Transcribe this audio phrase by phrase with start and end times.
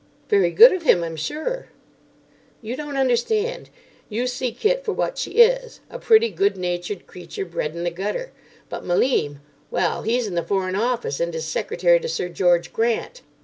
[0.29, 1.67] "Very good of him, I'm sure."
[2.63, 3.69] "You don't understand.
[4.09, 7.91] You see Kit for what she is: a pretty, good natured creature bred in the
[7.91, 8.31] gutter.
[8.67, 13.21] But Malim—well, he's in the Foreign Office and is secretary to Sir George Grant."